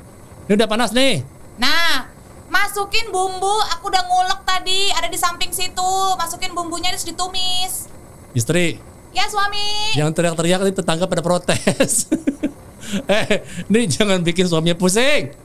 Ini 0.50 0.58
udah 0.58 0.66
panas 0.66 0.98
nih. 0.98 1.22
Nah, 1.62 2.10
masukin 2.50 3.14
bumbu. 3.14 3.54
Aku 3.78 3.94
udah 3.94 4.02
ngulek 4.10 4.42
tadi, 4.50 4.90
ada 4.98 5.06
di 5.06 5.14
samping 5.22 5.54
situ. 5.54 5.94
Masukin 6.18 6.58
bumbunya 6.58 6.90
terus 6.90 7.06
ditumis. 7.06 7.86
Istri, 8.34 8.82
Ya 9.14 9.30
suami. 9.30 9.94
yang 9.94 10.10
teriak-teriak 10.10 10.66
ini 10.66 10.74
tetangga 10.74 11.06
pada 11.06 11.22
protes. 11.22 12.10
eh, 13.14 13.46
ini 13.70 13.86
jangan 13.86 14.26
bikin 14.26 14.50
suaminya 14.50 14.74
pusing. 14.74 15.38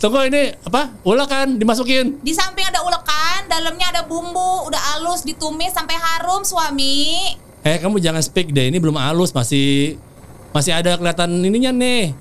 Tunggu 0.00 0.32
ini 0.32 0.56
apa? 0.64 0.96
Ulekan 1.04 1.60
dimasukin. 1.60 2.24
Di 2.24 2.32
samping 2.32 2.64
ada 2.64 2.80
ulekan, 2.80 3.19
dalamnya 3.50 3.90
ada 3.90 4.02
bumbu, 4.06 4.70
udah 4.70 4.78
halus 4.94 5.26
ditumis 5.26 5.74
sampai 5.74 5.98
harum 5.98 6.46
suami. 6.46 7.34
Eh, 7.66 7.76
kamu 7.82 7.98
jangan 7.98 8.22
speak 8.22 8.54
deh. 8.54 8.70
Ini 8.70 8.78
belum 8.78 8.94
halus, 8.94 9.34
masih 9.34 9.98
masih 10.54 10.70
ada 10.70 10.94
kelihatan 10.94 11.42
ininya 11.42 11.74
nih. 11.74 12.14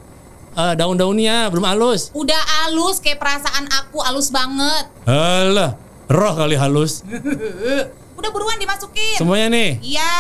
Eh, 0.57 0.73
daun-daunnya 0.73 1.47
belum 1.53 1.69
halus. 1.69 2.09
Udah 2.17 2.41
halus 2.65 2.97
kayak 2.97 3.21
perasaan 3.21 3.69
aku 3.69 4.01
halus 4.01 4.33
banget. 4.33 4.89
Alah, 5.05 5.77
roh 6.09 6.33
kali 6.33 6.57
halus. 6.57 7.05
Udah 8.19 8.29
buruan 8.33 8.57
dimasukin. 8.59 9.15
Semuanya 9.15 9.47
nih. 9.53 9.69
Iya. 9.79 10.17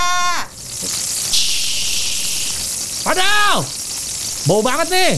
Padahal 3.03 3.65
bau 4.47 4.61
banget 4.63 4.87
nih. 4.93 5.13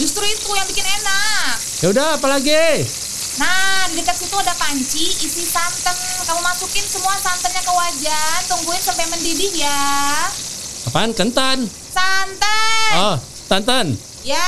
Justru 0.00 0.24
itu 0.24 0.48
yang 0.56 0.64
bikin 0.72 0.86
enak. 0.88 1.52
Ya 1.84 1.86
udah, 1.92 2.08
apalagi? 2.16 2.88
Nah, 3.32 3.88
di 3.88 3.96
dekat 3.96 4.12
situ 4.14 4.36
ada 4.36 4.52
panci 4.54 5.08
isi 5.08 5.44
santan. 5.44 5.96
Kamu 6.22 6.40
masukin 6.40 6.84
semua 6.84 7.16
santannya 7.16 7.62
ke 7.64 7.72
wajan, 7.72 8.40
tungguin 8.46 8.78
sampai 8.78 9.08
mendidih 9.08 9.52
ya. 9.56 9.82
Apaan? 10.84 11.16
Kentan. 11.16 11.64
Santan. 11.88 12.90
Oh, 12.98 13.16
tantan. 13.48 13.86
Ya, 14.22 14.44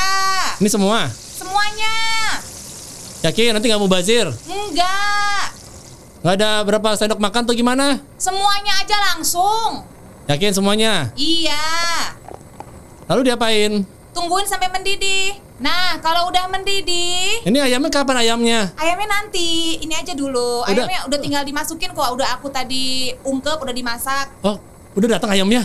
Ini 0.60 0.68
semua. 0.68 1.08
semuanya. 1.34 1.94
Yakin 3.24 3.56
nanti 3.56 3.66
nggak 3.66 3.80
mau 3.80 3.88
bazir? 3.88 4.28
Enggak. 4.44 5.44
Nggak 6.20 6.34
ada 6.36 6.50
berapa 6.62 6.88
sendok 6.94 7.18
makan 7.18 7.42
tuh 7.42 7.56
gimana? 7.56 7.98
Semuanya 8.20 8.72
aja 8.78 8.96
langsung. 9.12 9.82
Yakin 10.28 10.52
semuanya? 10.52 11.08
Iya. 11.16 11.64
Lalu 13.08 13.32
diapain? 13.32 13.72
Tungguin 14.12 14.46
sampai 14.46 14.68
mendidih. 14.70 15.36
Nah, 15.54 16.02
kalau 16.02 16.34
udah 16.34 16.50
mendidih, 16.50 17.46
Ini 17.46 17.58
ayamnya 17.62 17.86
kapan 17.86 18.26
ayamnya? 18.26 18.74
ayamnya 18.74 19.22
nanti. 19.22 19.78
Ini 19.78 20.02
aja 20.02 20.12
dulu. 20.12 20.66
Udah. 20.66 20.74
Ayamnya 20.74 21.00
udah 21.06 21.18
tinggal 21.22 21.42
dimasukin 21.46 21.94
kok. 21.94 22.10
Udah 22.10 22.34
aku 22.34 22.50
tadi 22.50 23.14
ungkep, 23.22 23.62
udah 23.62 23.70
dimasak. 23.70 24.34
Oh, 24.42 24.58
udah 24.98 25.14
datang 25.14 25.30
ayamnya? 25.30 25.62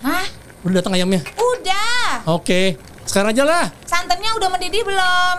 Hah? 0.00 0.24
Udah 0.64 0.80
datang 0.80 0.96
ayamnya? 0.96 1.20
Udah. 1.36 2.24
Oke, 2.32 2.80
sekarang 3.04 3.36
aja 3.36 3.44
lah. 3.44 3.64
Santannya 3.84 4.32
udah 4.40 4.48
mendidih 4.48 4.82
belum? 4.82 5.36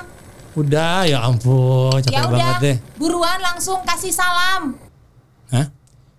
Udah, 0.58 1.06
ya 1.06 1.22
ampun, 1.22 1.98
capek 2.02 2.14
ya 2.14 2.22
banget 2.26 2.38
udah, 2.38 2.58
deh. 2.62 2.78
buruan 2.98 3.38
langsung 3.42 3.82
kasih 3.82 4.10
salam. 4.10 4.78
Hah? 5.50 5.70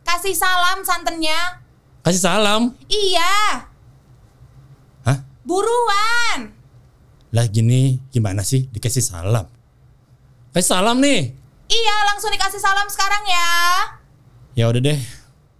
Kasih 0.03 0.35
salam 0.35 0.83
santannya. 0.83 1.63
Kasih 2.03 2.23
salam? 2.23 2.75
Iya, 2.87 3.67
Hah? 5.03 5.19
buruan. 5.43 6.58
Lah 7.39 7.47
gini, 7.47 8.03
gimana 8.11 8.43
sih 8.43 8.67
dikasih 8.67 8.99
salam? 8.99 9.47
Kasih 10.51 10.75
salam 10.75 10.99
nih. 10.99 11.39
Iya, 11.71 11.97
langsung 12.11 12.35
dikasih 12.35 12.59
salam 12.59 12.91
sekarang 12.91 13.23
ya. 13.31 13.51
Ya 14.59 14.67
udah 14.67 14.83
deh, 14.83 14.99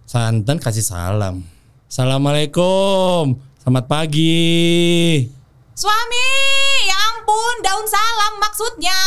santan 0.03 0.59
kasih 0.59 0.83
salam. 0.83 1.39
Assalamualaikum, 1.87 3.39
selamat 3.63 3.87
pagi. 3.87 5.23
Suami, 5.71 6.27
ya 6.83 6.99
ampun, 7.15 7.55
daun 7.63 7.87
salam 7.87 8.33
maksudnya. 8.43 9.01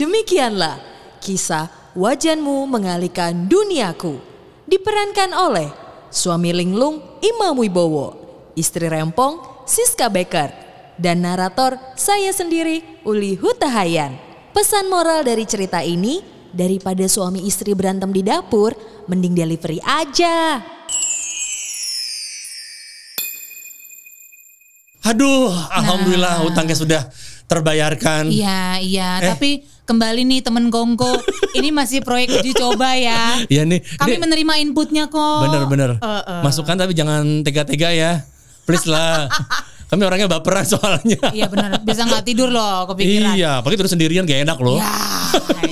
Demikianlah 0.00 0.80
kisah 1.20 1.92
Wajanmu 1.92 2.64
Mengalihkan 2.64 3.52
Duniaku. 3.52 4.16
Diperankan 4.64 5.36
oleh 5.36 5.68
suami 6.08 6.56
Linglung 6.56 7.04
Imam 7.20 7.52
Wibowo, 7.60 8.27
istri 8.58 8.90
Rempong 8.90 9.62
Siska 9.62 10.10
Becker, 10.10 10.50
dan 10.98 11.22
narator 11.22 11.78
saya 11.94 12.34
sendiri 12.34 12.82
Uli 13.06 13.38
Hutahayan. 13.38 14.18
Pesan 14.50 14.90
moral 14.90 15.22
dari 15.22 15.46
cerita 15.46 15.78
ini, 15.86 16.38
Daripada 16.48 17.04
suami 17.04 17.44
istri 17.44 17.76
berantem 17.76 18.08
di 18.08 18.24
dapur, 18.24 18.72
mending 19.04 19.36
delivery 19.36 19.84
aja. 19.84 20.64
Aduh, 25.04 25.52
alhamdulillah 25.52 26.44
utangnya 26.48 26.76
sudah 26.76 27.02
terbayarkan. 27.48 28.32
Iya, 28.32 28.80
iya. 28.80 29.10
Eh. 29.20 29.28
Tapi 29.28 29.50
kembali 29.84 30.24
nih 30.24 30.40
temen 30.40 30.72
Kongko, 30.72 31.20
ini 31.56 31.68
masih 31.68 32.00
proyek 32.00 32.40
uji 32.40 32.56
coba 32.56 32.96
ya. 32.96 33.44
Iya 33.52 33.68
nih. 33.68 33.84
Kami 34.00 34.16
ini 34.16 34.20
menerima 34.20 34.52
inputnya 34.64 35.12
kok. 35.12 35.48
bener-bener. 35.48 36.00
Eh, 36.00 36.08
eh. 36.08 36.42
Masukkan 36.44 36.80
tapi 36.80 36.96
jangan 36.96 37.44
tega-tega 37.44 37.92
ya. 37.92 38.12
Please 38.68 38.84
lah. 38.84 39.32
Kami 39.88 40.04
orangnya 40.04 40.28
baperan 40.28 40.68
soalnya. 40.68 41.32
Iya 41.32 41.48
bener, 41.48 41.80
bisa 41.80 42.04
nggak 42.04 42.20
tidur 42.20 42.52
loh 42.52 42.84
kepikiran. 42.92 43.32
Iya, 43.32 43.64
pakai 43.64 43.76
terus 43.80 43.96
sendirian 43.96 44.28
gak 44.28 44.44
enak 44.44 44.60
loh. 44.60 44.76
Ya, 44.76 44.92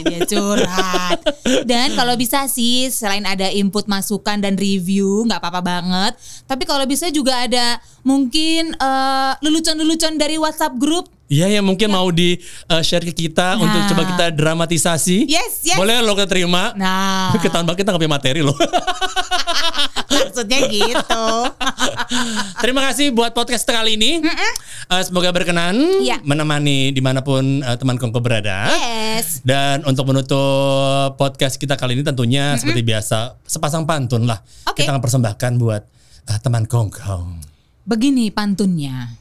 dia 0.00 0.20
curhat. 0.24 1.20
Dan 1.68 1.92
kalau 1.92 2.16
bisa 2.16 2.48
sih 2.48 2.88
selain 2.88 3.28
ada 3.28 3.52
input 3.52 3.84
masukan 3.84 4.40
dan 4.40 4.56
review 4.56 5.28
nggak 5.28 5.36
apa-apa 5.36 5.60
banget. 5.60 6.12
Tapi 6.48 6.64
kalau 6.64 6.88
bisa 6.88 7.12
juga 7.12 7.44
ada 7.44 7.76
mungkin 8.00 8.72
eh, 8.72 9.32
lelucon-lelucon 9.44 10.16
dari 10.16 10.40
WhatsApp 10.40 10.80
grup. 10.80 11.12
Iya 11.26 11.50
ya 11.50 11.60
mungkin 11.60 11.90
mau 11.90 12.06
di 12.08 12.38
uh, 12.70 12.78
share 12.78 13.02
ke 13.02 13.10
kita 13.10 13.58
untuk 13.58 13.82
Nah. 13.82 13.90
coba 13.90 14.02
kita 14.06 14.24
dramatisasi. 14.30 15.26
Yes, 15.26 15.66
yes. 15.66 15.74
Boleh 15.74 15.98
lo 15.98 16.14
kita 16.14 16.30
terima. 16.30 16.70
Nah, 16.78 17.34
Ketahuan 17.42 17.66
banget 17.66 17.82
kita 17.82 17.90
nggak 17.90 18.00
punya 18.06 18.14
materi 18.14 18.40
loh. 18.46 18.54
maksudnya 20.08 20.60
gitu. 20.66 21.26
Terima 22.62 22.80
kasih 22.86 23.10
buat 23.10 23.32
podcast 23.32 23.64
kali 23.64 23.94
ini. 23.94 24.22
Eh, 24.86 25.02
semoga 25.02 25.30
berkenan 25.30 25.74
Iya. 26.00 26.22
menemani 26.22 26.90
di 26.90 27.00
mana 27.00 27.20
pun 27.20 27.60
eh, 27.60 27.76
teman 27.76 27.96
kongko 27.96 28.18
berada. 28.18 28.70
Yes. 28.70 29.40
Dan 29.42 29.82
untuk 29.82 30.06
menutup 30.06 31.16
podcast 31.16 31.56
kita 31.56 31.74
kali 31.74 31.96
ini 31.96 32.02
tentunya 32.02 32.54
seperti 32.54 32.82
biasa 32.82 33.38
sepasang 33.42 33.84
pantun 33.84 34.24
lah 34.24 34.38
Oke. 34.64 34.82
kita 34.82 34.92
akan 34.92 35.02
persembahkan 35.02 35.52
buat 35.56 35.82
eh, 36.26 36.38
teman 36.40 36.64
kongko. 36.64 37.42
Begini 37.82 38.30
pantunnya. 38.30 39.14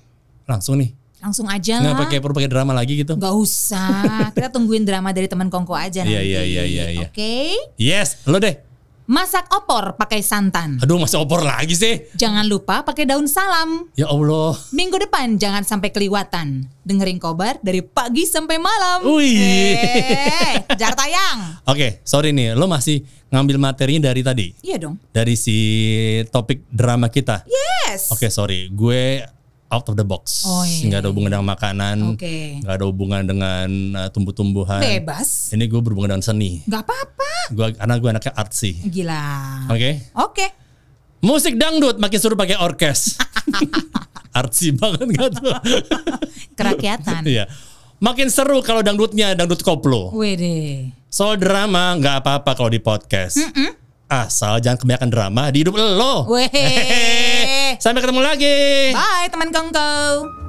Langsung 0.45 0.77
nih. 0.77 0.93
Langsung 1.17 1.49
aja 1.49 1.81
Nggak 1.81 1.89
lah. 1.89 2.01
pakai 2.05 2.17
perlu 2.21 2.33
pakai 2.33 2.51
drama 2.51 2.69
lagi 2.69 3.01
gitu. 3.01 3.17
Nggak 3.17 3.33
usah. 3.33 4.29
Kita 4.29 4.53
tungguin 4.53 4.85
drama 4.85 5.09
dari 5.09 5.25
teman 5.25 5.49
Kongko 5.49 5.73
aja 5.73 6.05
nanti. 6.05 6.13
Iya, 6.13 6.21
iya, 6.21 6.41
iya, 6.45 6.63
iya, 6.63 6.85
iya. 6.93 7.07
Oke. 7.09 7.49
Yes, 7.81 8.21
lo 8.29 8.37
deh. 8.37 8.53
Masak 9.05 9.53
opor 9.53 9.93
pakai 10.01 10.25
santan. 10.25 10.81
Aduh 10.81 10.97
masih 10.97 11.21
opor 11.21 11.45
lagi 11.45 11.77
sih. 11.77 12.09
Jangan 12.17 12.41
lupa 12.49 12.81
pakai 12.81 13.05
daun 13.05 13.29
salam. 13.29 13.85
Ya 13.93 14.09
Allah. 14.09 14.57
Minggu 14.73 14.97
depan 14.97 15.37
jangan 15.37 15.61
sampai 15.61 15.93
keliwatan. 15.93 16.65
Dengerin 16.81 17.21
kobar 17.21 17.61
dari 17.61 17.85
pagi 17.85 18.25
sampai 18.25 18.57
malam. 18.57 19.05
Wih. 19.05 19.77
Eh, 19.77 20.53
jar 20.73 20.97
tayang. 20.97 21.53
Oke, 21.71 22.01
sorry 22.01 22.33
nih, 22.33 22.57
lo 22.57 22.65
masih 22.65 23.05
ngambil 23.29 23.57
materinya 23.61 24.09
dari 24.09 24.21
tadi, 24.21 24.47
Iya 24.61 24.77
dong. 24.79 24.95
dari 25.09 25.37
si 25.37 25.57
topik 26.29 26.65
drama 26.69 27.05
kita. 27.05 27.45
Yes. 27.45 28.09
Oke, 28.09 28.29
sorry, 28.29 28.69
gue 28.69 29.21
out 29.69 29.85
of 29.89 29.95
the 29.97 30.05
box. 30.05 30.45
Oh, 30.45 30.61
iya, 30.63 30.87
Nggak 30.89 30.99
ada 31.01 31.09
hubungan 31.09 31.29
dengan 31.33 31.47
makanan, 31.47 31.97
Oke. 32.13 32.61
nggak 32.61 32.75
ada 32.77 32.85
hubungan 32.85 33.21
dengan 33.25 33.67
uh, 33.97 34.09
tumbuh-tumbuhan. 34.13 34.81
Bebas. 34.81 35.51
Ini 35.53 35.65
gue 35.65 35.81
berhubungan 35.81 36.17
dengan 36.17 36.25
seni. 36.25 36.61
Gak 36.65 36.85
apa-apa. 36.85 37.31
Gue 37.53 37.67
karena 37.73 37.95
gue 37.97 38.09
anaknya 38.09 38.33
artsy. 38.37 38.71
Gila. 38.85 39.23
Oke, 39.73 39.89
Oke. 40.17 40.45
musik 41.25 41.57
dangdut 41.57 41.97
makin 41.97 42.19
seru 42.21 42.37
pakai 42.37 42.57
orkes. 42.61 43.17
artsy 44.39 44.75
banget 44.75 45.07
gak 45.15 45.29
tuh? 45.39 45.53
Kerakyatan. 46.57 47.21
Iya. 47.25 47.45
Makin 48.03 48.27
seru 48.27 48.59
kalau 48.61 48.83
dangdutnya 48.83 49.33
dangdut 49.33 49.63
koplo. 49.63 50.11
Wede. 50.11 50.91
Soal 51.07 51.39
drama 51.39 51.95
nggak 51.95 52.21
apa-apa 52.21 52.51
kalau 52.59 52.67
di 52.67 52.83
podcast. 52.83 53.39
Asal 54.05 54.61
jangan 54.61 54.77
kebanyakan 54.77 55.09
drama 55.09 55.49
di 55.49 55.65
hidup 55.65 55.73
lo. 55.81 56.29
Sampai 57.83 57.99
ketemu 58.05 58.21
lagi. 58.21 58.93
Bye 58.93 59.27
teman 59.33 59.49
Kongko. 59.49 60.44